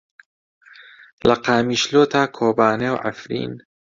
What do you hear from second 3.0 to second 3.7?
عەفرین.